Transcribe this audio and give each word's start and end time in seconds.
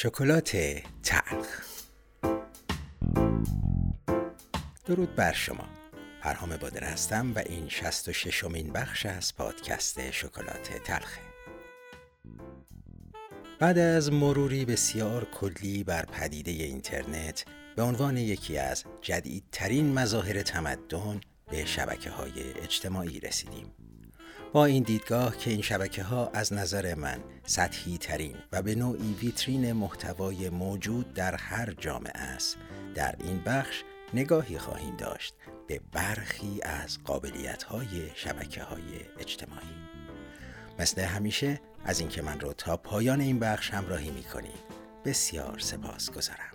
شکلات 0.00 0.56
تلخ 1.02 1.66
درود 4.86 5.14
بر 5.14 5.32
شما. 5.32 5.68
پرهام 6.22 6.56
بادر 6.56 6.84
هستم 6.84 7.32
و 7.34 7.38
این 7.38 7.68
66 7.68 8.44
امین 8.44 8.72
بخش 8.72 9.06
از 9.06 9.36
پادکست 9.36 10.10
شکلات 10.10 10.82
تلخه 10.84 11.20
بعد 13.58 13.78
از 13.78 14.12
مروری 14.12 14.64
بسیار 14.64 15.24
کلی 15.24 15.84
بر 15.84 16.04
پدیده 16.04 16.50
اینترنت 16.50 17.44
به 17.76 17.82
عنوان 17.82 18.16
یکی 18.16 18.58
از 18.58 18.84
جدیدترین 19.02 19.92
مظاهر 19.92 20.42
تمدن 20.42 21.20
به 21.50 21.64
شبکه 21.64 22.10
های 22.10 22.52
اجتماعی 22.62 23.20
رسیدیم. 23.20 23.87
با 24.52 24.64
این 24.64 24.82
دیدگاه 24.82 25.36
که 25.36 25.50
این 25.50 25.62
شبکه 25.62 26.02
ها 26.02 26.30
از 26.34 26.52
نظر 26.52 26.94
من 26.94 27.18
سطحی 27.46 27.98
ترین 27.98 28.36
و 28.52 28.62
به 28.62 28.74
نوعی 28.74 29.14
ویترین 29.20 29.72
محتوای 29.72 30.50
موجود 30.50 31.14
در 31.14 31.34
هر 31.34 31.74
جامعه 31.78 32.20
است 32.20 32.56
در 32.94 33.14
این 33.18 33.42
بخش 33.46 33.82
نگاهی 34.14 34.58
خواهیم 34.58 34.96
داشت 34.96 35.34
به 35.66 35.80
برخی 35.92 36.60
از 36.62 36.98
قابلیت 37.04 37.62
های 37.62 38.10
شبکه 38.14 38.62
های 38.62 38.82
اجتماعی. 39.18 39.74
مثل 40.78 41.02
همیشه 41.02 41.60
از 41.84 42.00
اینکه 42.00 42.22
من 42.22 42.40
رو 42.40 42.52
تا 42.52 42.76
پایان 42.76 43.20
این 43.20 43.38
بخش 43.38 43.70
همراهی 43.70 44.10
می 44.10 44.22
کنید 44.22 44.78
بسیار 45.04 45.58
سپاس 45.58 46.10
گذارم. 46.10 46.52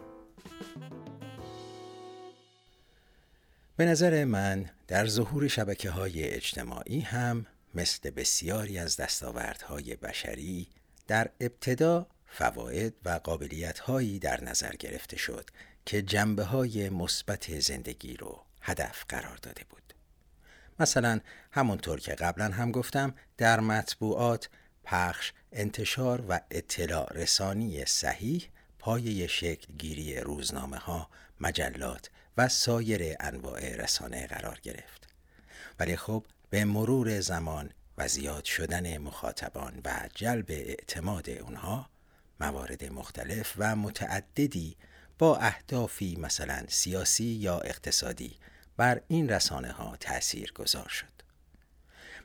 به 3.78 3.86
نظر 3.86 4.26
من 4.26 4.66
در 4.88 5.06
ظهور 5.08 5.48
شبکه 5.48 5.90
های 5.90 6.24
اجتماعی 6.24 7.00
هم 7.00 7.46
مثل 7.74 8.10
بسیاری 8.10 8.80
از 8.80 8.98
دستاوردهای 8.98 9.96
بشری 9.96 10.68
در 11.08 11.30
ابتدا 11.40 12.08
فواید 12.28 12.94
و 13.06 13.20
قابلیتهایی 13.24 14.20
در 14.20 14.44
نظر 14.44 14.76
گرفته 14.76 15.18
شد 15.18 15.50
که 15.86 16.02
جنبه 16.02 16.44
های 16.44 16.90
مثبت 16.90 17.60
زندگی 17.60 18.18
رو 18.18 18.44
هدف 18.62 19.06
قرار 19.10 19.38
داده 19.38 19.62
بود. 19.70 19.94
مثلا 20.80 21.20
همونطور 21.52 22.00
که 22.00 22.16
قبلا 22.16 22.46
هم 22.46 22.72
گفتم 22.72 23.14
در 23.38 23.60
مطبوعات 23.60 24.50
پخش، 24.84 25.34
انتشار 25.52 26.26
و 26.30 26.40
اطلاع 26.52 27.14
رسانی 27.14 27.86
صحیح 27.86 28.50
پایه 28.80 29.28
شکل 29.28 29.74
گیری 29.78 30.20
روزنامه 30.20 30.78
ها، 30.78 31.10
مجلات 31.40 32.10
و 32.38 32.48
سایر 32.48 33.16
انواع 33.20 33.76
رسانه 33.76 34.28
قرار 34.28 34.60
گرفت. 34.64 35.08
ولی 35.80 35.96
خب 35.96 36.26
به 36.54 36.66
مرور 36.66 37.20
زمان 37.20 37.70
و 37.98 38.08
زیاد 38.08 38.44
شدن 38.44 38.98
مخاطبان 38.98 39.82
و 39.86 40.10
جلب 40.16 40.46
اعتماد 40.50 41.30
اونها 41.30 41.90
موارد 42.40 42.94
مختلف 42.94 43.54
و 43.58 43.76
متعددی 43.76 44.76
با 45.20 45.38
اهدافی 45.38 46.16
مثلا 46.16 46.64
سیاسی 46.68 47.24
یا 47.24 47.60
اقتصادی 47.60 48.36
بر 48.78 49.02
این 49.08 49.30
رسانه 49.30 49.72
ها 49.72 49.98
تأثیر 50.00 50.52
گذار 50.52 50.88
شد. 50.88 51.14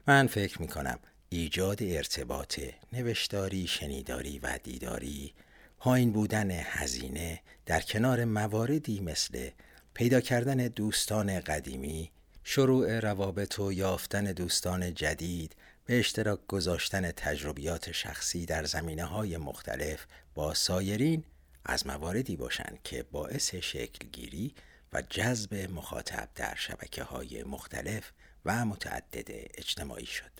من 0.07 0.27
فکر 0.27 0.63
می 0.63 0.69
کنم 0.69 0.99
ایجاد 1.29 1.83
ارتباط 1.83 2.61
نوشتاری، 2.93 3.67
شنیداری 3.67 4.39
و 4.39 4.59
دیداری 4.63 5.35
پایین 5.79 6.13
بودن 6.13 6.51
هزینه 6.51 7.41
در 7.67 7.81
کنار 7.81 8.25
مواردی 8.25 9.01
مثل 9.01 9.51
پیدا 9.95 10.21
کردن 10.21 10.57
دوستان 10.57 11.41
قدیمی 11.41 12.11
شروع 12.51 13.01
روابط 13.01 13.59
و 13.59 13.73
یافتن 13.73 14.25
دوستان 14.25 14.95
جدید 14.95 15.57
به 15.85 15.99
اشتراک 15.99 16.41
گذاشتن 16.49 17.11
تجربیات 17.11 17.93
شخصی 17.93 18.47
در 18.47 18.65
زمینه 18.65 19.05
های 19.05 19.37
مختلف 19.37 20.07
با 20.35 20.55
سایرین 20.55 21.25
از 21.65 21.87
مواردی 21.87 22.37
باشند 22.37 22.79
که 22.85 23.03
باعث 23.03 23.55
شکلگیری 23.55 24.55
و 24.93 25.03
جذب 25.11 25.55
مخاطب 25.55 26.29
در 26.35 26.55
شبکه 26.55 27.03
های 27.03 27.45
مختلف 27.45 28.13
و 28.45 28.65
متعدد 28.65 29.29
اجتماعی 29.55 30.07
شد 30.07 30.33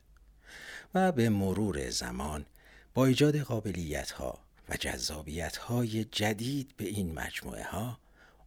و 0.95 1.13
به 1.13 1.29
مرور 1.29 1.91
زمان 1.91 2.47
با 2.95 3.07
ایجاد 3.07 3.39
قابلیت 3.39 4.11
ها 4.11 4.39
و 4.69 4.77
جذابیت 4.77 5.57
های 5.57 6.05
جدید 6.05 6.75
به 6.77 6.85
این 6.85 7.15
مجموعه 7.15 7.65
ها 7.65 7.99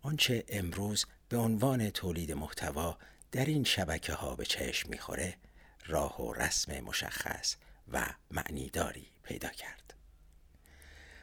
آنچه 0.01 0.43
امروز 0.49 1.05
به 1.29 1.37
عنوان 1.37 1.89
تولید 1.89 2.31
محتوا 2.31 2.97
در 3.31 3.45
این 3.45 3.63
شبکه 3.63 4.13
ها 4.13 4.35
به 4.35 4.45
چشم 4.45 4.89
می‌خوره 4.89 5.35
راه 5.85 6.21
و 6.21 6.33
رسم 6.33 6.79
مشخص 6.79 7.55
و 7.91 8.05
معنیداری 8.31 9.07
پیدا 9.23 9.49
کرد 9.49 9.93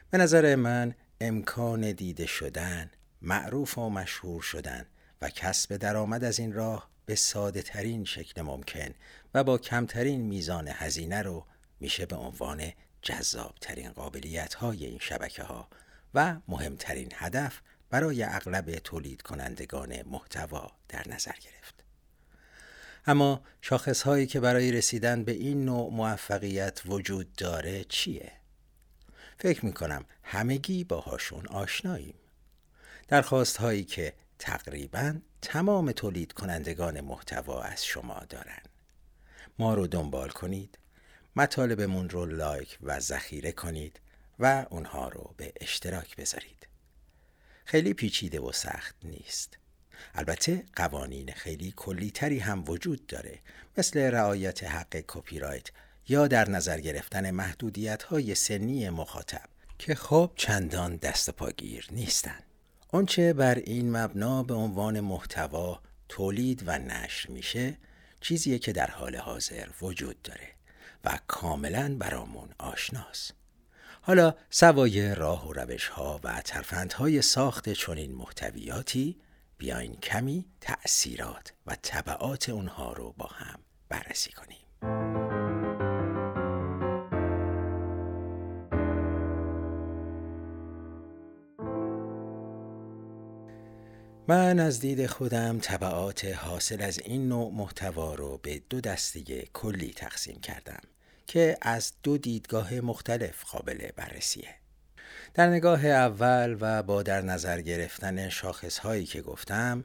به 0.09 0.17
نظر 0.17 0.55
من 0.55 0.95
امکان 1.21 1.91
دیده 1.91 2.25
شدن 2.25 2.91
معروف 3.21 3.77
و 3.77 3.89
مشهور 3.89 4.41
شدن 4.41 4.85
و 5.21 5.29
کسب 5.29 5.77
درآمد 5.77 6.23
از 6.23 6.39
این 6.39 6.53
راه 6.53 6.89
به 7.05 7.15
ساده 7.15 7.61
ترین 7.61 8.05
شکل 8.05 8.41
ممکن 8.41 8.93
و 9.33 9.43
با 9.43 9.57
کمترین 9.57 10.21
میزان 10.21 10.67
هزینه 10.67 11.21
رو 11.21 11.45
میشه 11.79 12.05
به 12.05 12.15
عنوان 12.15 12.71
جذاب 13.01 13.55
ترین 13.61 13.91
قابلیت 13.91 14.53
های 14.53 14.85
این 14.85 14.99
شبکه 14.99 15.43
ها 15.43 15.69
و 16.13 16.35
مهمترین 16.47 17.11
هدف 17.15 17.61
برای 17.89 18.23
اغلب 18.23 18.75
تولید 18.75 19.21
کنندگان 19.21 20.01
محتوا 20.01 20.71
در 20.89 21.05
نظر 21.07 21.35
گرفت. 21.41 21.78
اما 23.09 23.41
شاخص 23.61 24.01
هایی 24.01 24.27
که 24.27 24.39
برای 24.39 24.71
رسیدن 24.71 25.23
به 25.23 25.31
این 25.31 25.65
نوع 25.65 25.93
موفقیت 25.93 26.81
وجود 26.85 27.33
داره 27.33 27.83
چیه؟ 27.83 28.31
فکر 29.37 29.65
می 29.65 29.73
کنم 29.73 30.05
همگی 30.23 30.83
باهاشون 30.83 31.47
آشناییم. 31.47 32.13
درخواست 33.07 33.57
هایی 33.57 33.83
که 33.83 34.13
تقریبا 34.39 35.15
تمام 35.41 35.91
تولید 35.91 36.33
کنندگان 36.33 37.01
محتوا 37.01 37.61
از 37.61 37.85
شما 37.85 38.25
دارن. 38.29 38.61
ما 39.59 39.73
رو 39.73 39.87
دنبال 39.87 40.29
کنید، 40.29 40.77
مطالبمون 41.35 42.09
رو 42.09 42.25
لایک 42.25 42.77
و 42.83 42.99
ذخیره 42.99 43.51
کنید 43.51 43.99
و 44.39 44.65
اونها 44.69 45.07
رو 45.07 45.33
به 45.37 45.53
اشتراک 45.55 46.15
بذارید. 46.15 46.67
خیلی 47.65 47.93
پیچیده 47.93 48.39
و 48.39 48.51
سخت 48.51 48.95
نیست. 49.03 49.57
البته 50.15 50.63
قوانین 50.75 51.31
خیلی 51.31 51.73
کلیتری 51.75 52.39
هم 52.39 52.63
وجود 52.67 53.07
داره 53.07 53.39
مثل 53.77 53.99
رعایت 53.99 54.63
حق 54.63 55.03
کپی 55.07 55.39
رایت 55.39 55.67
یا 56.07 56.27
در 56.27 56.49
نظر 56.49 56.79
گرفتن 56.79 57.31
محدودیت 57.31 58.03
های 58.03 58.35
سنی 58.35 58.89
مخاطب 58.89 59.49
که 59.79 59.95
خب 59.95 60.31
چندان 60.35 60.95
دست 60.95 61.29
پاگیر 61.29 61.87
نیستن. 61.91 62.39
آنچه 62.91 63.33
بر 63.33 63.55
این 63.55 63.97
مبنا 63.97 64.43
به 64.43 64.53
عنوان 64.53 64.99
محتوا 64.99 65.81
تولید 66.09 66.63
و 66.65 66.79
نشر 66.79 67.29
میشه 67.29 67.77
چیزیه 68.21 68.59
که 68.59 68.73
در 68.73 68.91
حال 68.91 69.15
حاضر 69.15 69.67
وجود 69.81 70.21
داره 70.21 70.49
و 71.05 71.19
کاملا 71.27 71.95
برامون 71.99 72.49
آشناست. 72.57 73.33
حالا 74.01 74.35
سوای 74.49 75.15
راه 75.15 75.49
و 75.49 75.53
روش 75.53 75.87
ها 75.87 76.19
و 76.23 76.41
های 76.95 77.21
ساخت 77.21 77.69
چنین 77.69 78.11
محتویاتی 78.11 79.17
بیاین 79.59 79.95
کمی 79.95 80.45
تأثیرات 80.61 81.53
و 81.67 81.75
طبعات 81.81 82.49
اونها 82.49 82.93
رو 82.93 83.13
با 83.17 83.25
هم 83.25 83.59
بررسی 83.89 84.31
کنیم. 84.31 84.57
من 94.27 94.59
از 94.59 94.79
دید 94.79 95.05
خودم 95.05 95.59
طبعات 95.59 96.25
حاصل 96.25 96.81
از 96.81 96.99
این 96.99 97.29
نوع 97.29 97.51
محتوا 97.53 98.15
رو 98.15 98.37
به 98.37 98.61
دو 98.69 98.81
دسته 98.81 99.41
کلی 99.53 99.93
تقسیم 99.93 100.39
کردم 100.39 100.81
که 101.27 101.57
از 101.61 101.93
دو 102.03 102.17
دیدگاه 102.17 102.73
مختلف 102.73 103.43
قابل 103.43 103.91
بررسیه. 103.95 104.55
در 105.33 105.49
نگاه 105.49 105.85
اول 105.85 106.57
و 106.59 106.83
با 106.83 107.03
در 107.03 107.21
نظر 107.21 107.61
گرفتن 107.61 108.29
شاخص 108.29 108.77
هایی 108.77 109.05
که 109.05 109.21
گفتم 109.21 109.83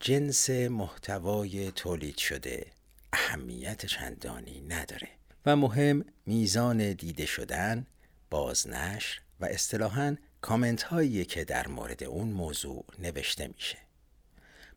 جنس 0.00 0.50
محتوای 0.50 1.70
تولید 1.70 2.16
شده 2.16 2.66
اهمیت 3.12 3.86
چندانی 3.86 4.60
نداره 4.60 5.08
و 5.46 5.56
مهم 5.56 6.04
میزان 6.26 6.92
دیده 6.92 7.26
شدن، 7.26 7.86
بازنشر 8.30 9.20
و 9.40 9.44
اصطلاحاً 9.44 10.16
کامنت 10.40 10.82
هایی 10.82 11.24
که 11.24 11.44
در 11.44 11.68
مورد 11.68 12.04
اون 12.04 12.28
موضوع 12.28 12.84
نوشته 12.98 13.48
میشه. 13.48 13.78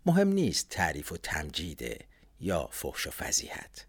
مهم 0.05 0.27
نیست 0.27 0.69
تعریف 0.69 1.11
و 1.11 1.17
تمجید 1.17 2.05
یا 2.39 2.69
فحش 2.71 3.07
و 3.07 3.11
فضیحت. 3.11 3.85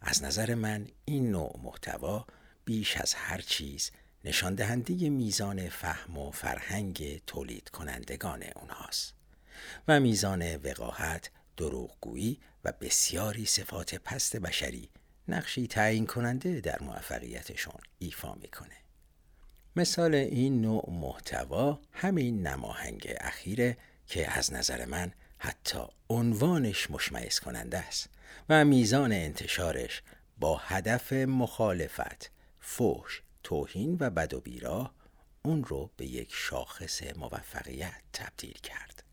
از 0.00 0.22
نظر 0.22 0.54
من 0.54 0.86
این 1.04 1.30
نوع 1.30 1.60
محتوا 1.62 2.26
بیش 2.64 2.96
از 2.96 3.14
هر 3.14 3.40
چیز 3.40 3.90
نشان 4.24 4.54
دهنده 4.54 5.10
میزان 5.10 5.68
فهم 5.68 6.18
و 6.18 6.30
فرهنگ 6.30 7.22
تولید 7.26 7.68
کنندگان 7.68 8.44
اونهاست 8.56 9.14
و 9.88 10.00
میزان 10.00 10.56
وقاحت، 10.56 11.30
دروغگویی 11.56 12.40
و 12.64 12.72
بسیاری 12.80 13.46
صفات 13.46 13.94
پست 13.94 14.36
بشری 14.36 14.88
نقشی 15.28 15.66
تعیین 15.66 16.06
کننده 16.06 16.60
در 16.60 16.82
موفقیتشون 16.82 17.80
ایفا 17.98 18.34
می‌کنه. 18.34 18.76
مثال 19.76 20.14
این 20.14 20.60
نوع 20.60 20.90
محتوا 20.90 21.80
همین 21.92 22.46
نماهنگ 22.46 23.14
اخیره 23.20 23.76
که 24.06 24.38
از 24.38 24.52
نظر 24.52 24.84
من 24.84 25.12
حتی 25.38 25.78
عنوانش 26.10 26.90
مشمعز 26.90 27.40
کننده 27.40 27.78
است 27.78 28.08
و 28.48 28.64
میزان 28.64 29.12
انتشارش 29.12 30.02
با 30.38 30.56
هدف 30.56 31.12
مخالفت، 31.12 32.30
فوش، 32.60 33.22
توهین 33.42 33.96
و 34.00 34.10
بد 34.10 34.34
و 34.34 34.40
بیراه 34.40 34.94
اون 35.42 35.64
رو 35.64 35.90
به 35.96 36.06
یک 36.06 36.28
شاخص 36.32 37.02
موفقیت 37.16 38.02
تبدیل 38.12 38.52
کرد 38.62 39.04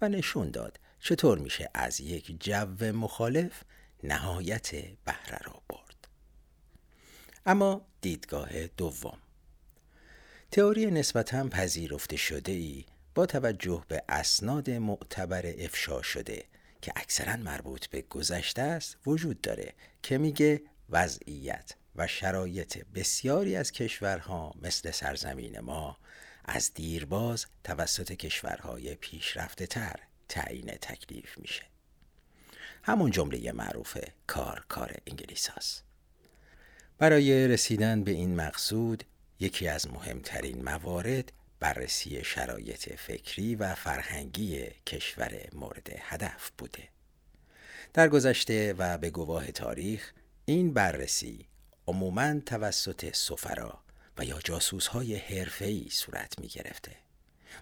و 0.00 0.08
نشون 0.08 0.50
داد 0.50 0.80
چطور 1.00 1.38
میشه 1.38 1.70
از 1.74 2.00
یک 2.00 2.42
جو 2.42 2.92
مخالف 2.92 3.62
نهایت 4.04 4.70
بهره 5.04 5.38
را 5.44 5.62
برد. 5.68 6.08
اما 7.46 7.86
دیدگاه 8.00 8.66
دوم. 8.66 9.18
تئوری 10.50 10.86
نسبتا 10.86 11.48
پذیرفته 11.48 12.16
شده 12.16 12.52
ای 12.52 12.84
با 13.14 13.26
توجه 13.26 13.84
به 13.88 14.02
اسناد 14.08 14.70
معتبر 14.70 15.46
افشا 15.46 16.02
شده 16.02 16.44
که 16.82 16.92
اکثرا 16.96 17.36
مربوط 17.36 17.86
به 17.86 18.02
گذشته 18.02 18.62
است 18.62 18.96
وجود 19.06 19.40
داره 19.40 19.74
که 20.02 20.18
میگه 20.18 20.62
وضعیت 20.90 21.74
و 21.96 22.06
شرایط 22.06 22.84
بسیاری 22.94 23.56
از 23.56 23.72
کشورها 23.72 24.54
مثل 24.62 24.90
سرزمین 24.90 25.60
ما 25.60 25.96
از 26.44 26.74
دیرباز 26.74 27.46
توسط 27.64 28.12
کشورهای 28.12 28.94
پیشرفته 28.94 29.66
تر 29.66 29.96
تعیین 30.28 30.66
تکلیف 30.66 31.38
میشه 31.38 31.62
همون 32.82 33.10
جمله 33.10 33.52
معروف 33.52 33.98
کار 34.26 34.64
کار 34.68 34.96
انگلیس 35.06 35.50
هست. 35.50 35.84
برای 36.98 37.48
رسیدن 37.48 38.04
به 38.04 38.10
این 38.10 38.36
مقصود 38.36 39.04
یکی 39.40 39.68
از 39.68 39.90
مهمترین 39.90 40.62
موارد 40.62 41.32
بررسی 41.60 42.24
شرایط 42.24 42.94
فکری 42.96 43.54
و 43.54 43.74
فرهنگی 43.74 44.66
کشور 44.86 45.48
مورد 45.52 45.88
هدف 46.00 46.50
بوده 46.58 46.88
در 47.94 48.08
گذشته 48.08 48.74
و 48.78 48.98
به 48.98 49.10
گواه 49.10 49.50
تاریخ 49.50 50.12
این 50.44 50.72
بررسی 50.72 51.46
عموما 51.90 52.40
توسط 52.40 53.14
سفرا 53.14 53.78
و 54.18 54.24
یا 54.24 54.38
جاسوس 54.44 54.86
های 54.86 55.16
حرفه‌ای 55.16 55.88
صورت 55.90 56.38
می 56.38 56.48
گرفته 56.48 56.96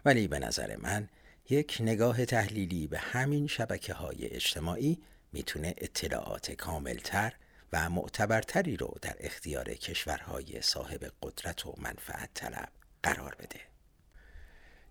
ولی 0.05 0.29
به 0.29 0.39
نظر 0.39 0.77
من 0.77 1.09
یک 1.51 1.79
نگاه 1.81 2.25
تحلیلی 2.25 2.87
به 2.87 2.99
همین 2.99 3.47
شبکه 3.47 3.95
های 3.95 4.27
اجتماعی 4.27 5.03
می‌تونه 5.33 5.75
اطلاعات 5.79 6.51
کاملتر 6.51 7.33
و 7.73 7.91
معتبرتری 7.91 8.77
رو 8.77 8.95
در 9.03 9.17
اختیار 9.21 9.75
کشورهای 9.75 10.63
صاحب 10.63 11.13
قدرت 11.23 11.67
و 11.67 11.75
منفعت 11.79 12.31
طلب 12.35 12.73
قرار 13.03 13.35
بده. 13.35 13.61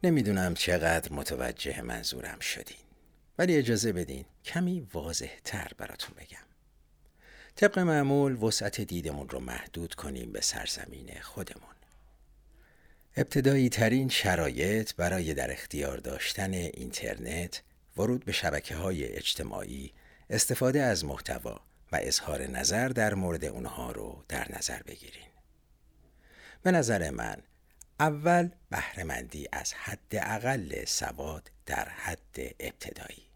نمی‌دونم 0.04 0.54
چقدر 0.54 1.14
متوجه 1.14 1.82
منظورم 1.82 2.40
شدین 2.40 2.86
ولی 3.38 3.56
اجازه 3.56 3.94
بدین 3.94 4.26
کمی 4.46 4.88
واضح 4.94 5.32
تر 5.44 5.72
براتون 5.78 6.16
بگم. 6.18 6.47
طبق 7.58 7.80
معمول 7.80 8.44
وسعت 8.44 8.82
دیدمون 8.82 9.30
رو 9.30 9.40
محدود 9.40 9.96
کنیم 9.96 10.32
به 10.32 10.42
سرزمین 10.42 11.10
خودمون. 11.22 11.76
ابتدایی 13.16 13.70
ترین 13.70 14.10
شرایط 14.10 14.96
برای 14.96 15.34
در 15.34 15.52
اختیار 15.52 15.98
داشتن 15.98 16.54
اینترنت 16.54 17.62
ورود 17.98 18.26
به 18.26 18.32
شبکه 18.32 18.76
های 18.76 19.06
اجتماعی 19.06 19.94
استفاده 20.30 20.82
از 20.82 21.06
محتوا 21.06 21.62
و 21.92 22.00
اظهار 22.02 22.48
نظر 22.48 22.88
در 22.88 23.14
مورد 23.14 23.46
اونها 23.46 23.92
رو 23.92 24.24
در 24.28 24.56
نظر 24.58 24.82
بگیرین. 24.82 25.30
به 26.64 26.72
نظر 26.72 27.10
من 27.10 27.38
اول 28.00 28.50
بهرهمندی 28.70 29.48
از 29.52 29.74
حد 29.74 30.12
اقل 30.12 30.86
سواد 30.86 31.52
در 31.66 31.90
حد 31.90 32.38
ابتدایی. 32.60 33.27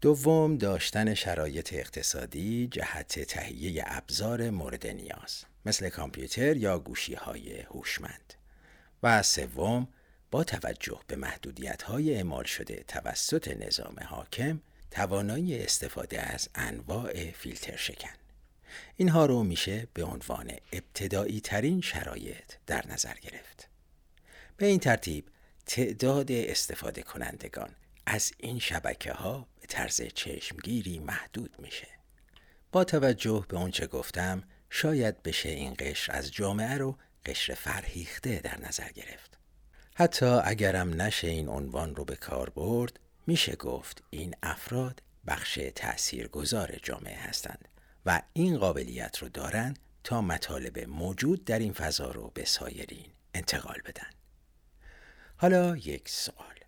دوم 0.00 0.56
داشتن 0.56 1.14
شرایط 1.14 1.72
اقتصادی 1.72 2.68
جهت 2.70 3.20
تهیه 3.20 3.84
ابزار 3.86 4.50
مورد 4.50 4.86
نیاز 4.86 5.44
مثل 5.66 5.88
کامپیوتر 5.88 6.56
یا 6.56 6.78
گوشی 6.78 7.14
های 7.14 7.60
هوشمند. 7.60 8.34
و 9.02 9.22
سوم 9.22 9.88
با 10.30 10.44
توجه 10.44 11.00
به 11.06 11.16
محدودیت 11.16 11.82
های 11.82 12.14
اعمال 12.14 12.44
شده 12.44 12.84
توسط 12.88 13.48
نظام 13.48 13.96
حاکم 14.04 14.60
توانایی 14.90 15.58
استفاده 15.58 16.22
از 16.22 16.48
انواع 16.54 17.30
فیلتر 17.30 17.76
شکن. 17.76 18.14
اینها 18.96 19.26
رو 19.26 19.42
میشه 19.42 19.88
به 19.94 20.04
عنوان 20.04 20.52
ابتدایی 20.72 21.40
ترین 21.40 21.80
شرایط 21.80 22.52
در 22.66 22.86
نظر 22.86 23.14
گرفت. 23.14 23.68
به 24.56 24.66
این 24.66 24.78
ترتیب 24.78 25.24
تعداد 25.66 26.32
استفاده 26.32 27.02
کنندگان 27.02 27.70
از 28.10 28.32
این 28.38 28.58
شبکه 28.58 29.12
ها 29.12 29.46
به 29.60 29.66
طرز 29.66 30.02
چشمگیری 30.02 30.98
محدود 30.98 31.56
میشه. 31.58 31.88
با 32.72 32.84
توجه 32.84 33.46
به 33.48 33.56
اونچه 33.56 33.86
گفتم 33.86 34.42
شاید 34.70 35.22
بشه 35.22 35.48
این 35.48 35.74
قشر 35.78 36.12
از 36.12 36.32
جامعه 36.32 36.78
رو 36.78 36.98
قشر 37.26 37.54
فرهیخته 37.54 38.40
در 38.40 38.60
نظر 38.60 38.88
گرفت. 38.88 39.38
حتی 39.94 40.26
اگرم 40.26 41.02
نشه 41.02 41.28
این 41.28 41.48
عنوان 41.48 41.96
رو 41.96 42.04
به 42.04 42.16
کار 42.16 42.50
برد 42.50 43.00
میشه 43.26 43.56
گفت 43.56 44.02
این 44.10 44.34
افراد 44.42 45.02
بخش 45.26 45.58
تأثیرگذار 45.74 46.78
جامعه 46.82 47.18
هستند 47.18 47.68
و 48.06 48.22
این 48.32 48.58
قابلیت 48.58 49.18
رو 49.18 49.28
دارند 49.28 49.78
تا 50.04 50.22
مطالب 50.22 50.78
موجود 50.78 51.44
در 51.44 51.58
این 51.58 51.72
فضا 51.72 52.10
رو 52.10 52.30
به 52.34 52.44
سایرین 52.44 53.12
انتقال 53.34 53.78
بدن. 53.86 54.10
حالا 55.36 55.76
یک 55.76 56.08
سوال. 56.08 56.59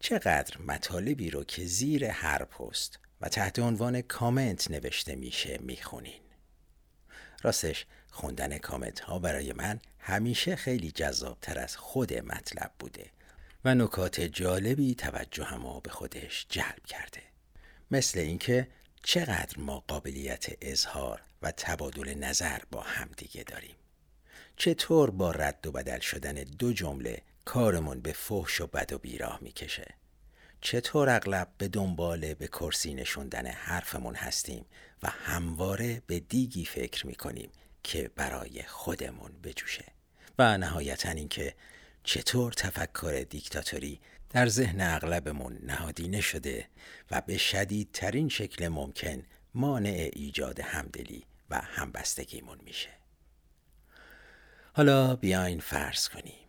چقدر 0.00 0.58
مطالبی 0.58 1.30
رو 1.30 1.44
که 1.44 1.64
زیر 1.64 2.04
هر 2.04 2.44
پست 2.44 2.98
و 3.20 3.28
تحت 3.28 3.58
عنوان 3.58 4.02
کامنت 4.02 4.70
نوشته 4.70 5.16
میشه 5.16 5.58
می‌خونین؟ 5.58 6.20
راستش 7.42 7.86
خوندن 8.10 8.58
کامنت 8.58 9.00
ها 9.00 9.18
برای 9.18 9.52
من 9.52 9.80
همیشه 9.98 10.56
خیلی 10.56 10.90
جذابتر 10.90 11.58
از 11.58 11.76
خود 11.76 12.14
مطلب 12.14 12.72
بوده 12.78 13.10
و 13.64 13.74
نکات 13.74 14.20
جالبی 14.20 14.94
توجه 14.94 15.80
به 15.82 15.90
خودش 15.90 16.46
جلب 16.48 16.84
کرده. 16.86 17.22
مثل 17.90 18.18
اینکه 18.18 18.68
چقدر 19.02 19.58
ما 19.58 19.84
قابلیت 19.88 20.46
اظهار 20.60 21.22
و 21.42 21.50
تبادل 21.50 22.14
نظر 22.14 22.58
با 22.70 22.80
همدیگه 22.80 23.42
داریم. 23.42 23.76
چطور 24.56 25.10
با 25.10 25.30
رد 25.30 25.66
و 25.66 25.72
بدل 25.72 26.00
شدن 26.00 26.34
دو 26.34 26.72
جمله 26.72 27.22
کارمون 27.46 28.00
به 28.00 28.12
فحش 28.12 28.60
و 28.60 28.66
بد 28.66 28.92
و 28.92 28.98
بیراه 28.98 29.38
می‌کشه. 29.42 29.94
چطور 30.60 31.08
اغلب 31.08 31.48
به 31.58 31.68
دنبال 31.68 32.34
به 32.34 32.46
کرسی 32.46 32.94
نشوندن 32.94 33.46
حرفمون 33.46 34.14
هستیم 34.14 34.66
و 35.02 35.10
همواره 35.10 36.02
به 36.06 36.20
دیگی 36.20 36.64
فکر 36.64 37.06
می‌کنیم 37.06 37.50
که 37.82 38.10
برای 38.16 38.62
خودمون 38.62 39.30
بجوشه؟ 39.44 39.84
و 40.38 40.58
نهایتا 40.58 41.10
اینکه 41.10 41.54
چطور 42.04 42.52
تفکر 42.52 43.26
دیکتاتوری 43.30 44.00
در 44.30 44.46
ذهن 44.46 44.80
اغلبمون 44.80 45.58
نهادینه 45.62 46.20
شده 46.20 46.68
و 47.10 47.20
به 47.20 47.38
شدیدترین 47.38 48.28
شکل 48.28 48.68
ممکن 48.68 49.22
مانع 49.54 50.10
ایجاد 50.12 50.60
همدلی 50.60 51.24
و 51.50 51.60
همبستگیمون 51.60 52.58
میشه. 52.64 52.90
حالا 54.72 55.16
بیاین 55.16 55.60
فرض 55.60 56.08
کنیم 56.08 56.45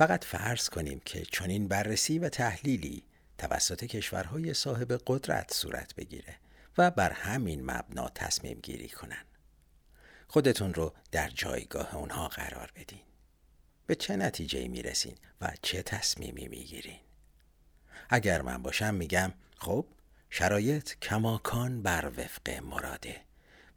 فقط 0.00 0.24
فرض 0.24 0.68
کنیم 0.68 1.00
که 1.04 1.24
چنین 1.24 1.68
بررسی 1.68 2.18
و 2.18 2.28
تحلیلی 2.28 3.02
توسط 3.38 3.84
کشورهای 3.84 4.54
صاحب 4.54 5.00
قدرت 5.06 5.54
صورت 5.54 5.94
بگیره 5.94 6.36
و 6.78 6.90
بر 6.90 7.12
همین 7.12 7.70
مبنا 7.70 8.08
تصمیم 8.08 8.58
گیری 8.62 8.88
کنن. 8.88 9.24
خودتون 10.28 10.74
رو 10.74 10.94
در 11.12 11.28
جایگاه 11.28 11.96
اونها 11.96 12.28
قرار 12.28 12.72
بدین. 12.76 13.00
به 13.86 13.94
چه 13.94 14.16
نتیجه 14.16 14.68
می 14.68 14.82
رسین 14.82 15.16
و 15.40 15.52
چه 15.62 15.82
تصمیمی 15.82 16.48
می 16.48 16.64
گیرین؟ 16.64 17.00
اگر 18.10 18.42
من 18.42 18.62
باشم 18.62 18.94
میگم 18.94 19.32
خب 19.56 19.86
شرایط 20.30 20.94
کماکان 21.02 21.82
بر 21.82 22.12
وفق 22.16 22.50
مراده 22.62 23.20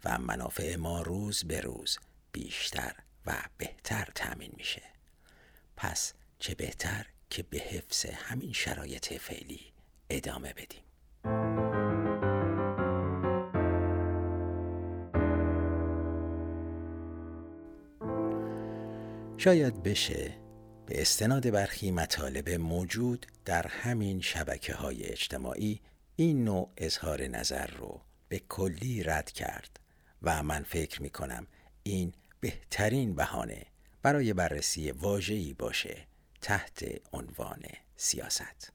و 0.06 0.18
منافع 0.18 0.75
ما 0.75 1.01
روز 1.01 1.44
به 1.44 1.62
روز 1.62 2.00
بیشتر 2.32 2.96
و 3.25 3.34
بهتر 3.58 4.10
تأمین 4.15 4.51
میشه. 4.58 4.92
پس 5.84 6.13
چه 6.40 6.56
بهتر 6.56 7.06
که 7.30 7.44
به 7.44 7.58
حفظ 7.58 8.06
همین 8.06 8.54
شرایط 8.54 9.13
فعلی 9.13 9.60
ادامه 10.10 10.54
بدیم. 10.54 10.84
شاید 19.38 19.84
بشه 19.84 20.38
به 20.86 21.02
استناد 21.02 21.50
برخی 21.50 21.92
مطالب 21.92 22.50
موجود 22.50 23.25
در 23.46 23.68
همین 23.68 24.22
شبکه 24.22 24.74
های 24.74 25.04
اجتماعی 25.06 25.82
این 26.16 26.44
نوع 26.44 26.72
اظهار 26.78 27.28
نظر 27.28 27.68
رو 27.68 28.02
به 28.30 28.40
کلی 28.40 29.04
رد 29.04 29.32
کرد 29.32 29.80
و 30.22 30.44
من 30.44 30.63
فکر 30.63 31.02
می 31.02 31.10
کنم 31.10 31.48
این 31.84 32.13
بهترین 32.40 33.16
بهانه 33.16 33.73
برای 34.03 34.33
بررسی 34.33 34.91
واژه‌ای 34.91 35.53
باشه 35.53 36.07
تحت 36.41 36.86
عنوان 37.13 37.62
سیاست. 37.95 38.72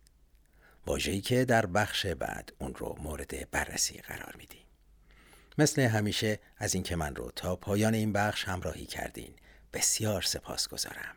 واژه‌ای 0.87 1.20
که 1.20 1.44
در 1.44 1.66
بخش 1.66 2.06
بعد 2.06 2.52
اون 2.58 2.75
رو 2.75 2.97
مورد 3.02 3.50
بررسی 3.50 3.99
قرار 3.99 4.35
میدیم. 4.38 4.64
مثل 5.58 5.82
همیشه 5.82 6.40
از 6.56 6.75
اینکه 6.75 6.97
من 6.97 7.16
رو 7.16 7.30
تا 7.37 7.56
پایان 7.56 7.94
این 7.94 8.12
بخش 8.12 8.44
همراهی 8.44 8.87
کردین 8.87 9.35
بسیار 9.73 10.23
سپاس 10.23 10.68
گذارم. 10.68 11.16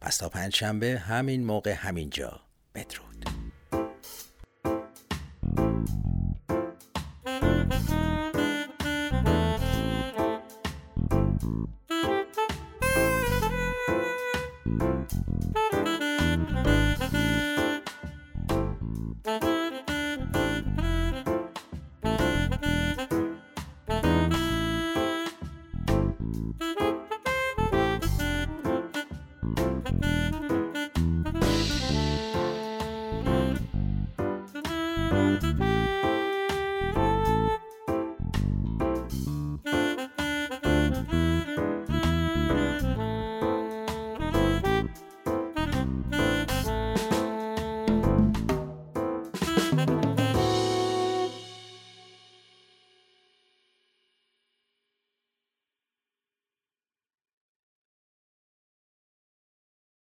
پس 0.00 0.16
تا 0.16 0.28
پنجشنبه 0.28 0.98
همین 0.98 1.44
موقع 1.44 1.72
همینجا 1.72 2.40
بدرود. 2.74 3.24